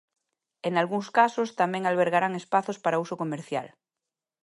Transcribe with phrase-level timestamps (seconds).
[0.65, 3.67] E nalgúns casos tamén albergarán espazos para uso comercial.